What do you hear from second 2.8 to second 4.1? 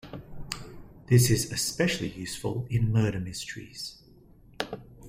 murder mysteries.